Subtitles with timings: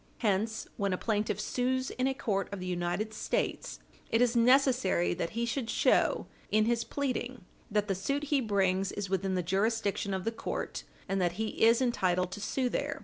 [0.17, 3.77] Hence, when a plaintiff sues in a court of the United States,
[4.09, 5.95] it is necessary that he should Page 60 U.
[5.95, 6.03] S.
[6.03, 6.27] 402 show,
[6.57, 10.85] in his pleading, that the suit he brings is within the jurisdiction of the court,
[11.07, 12.99] and that he is entitled to sue there.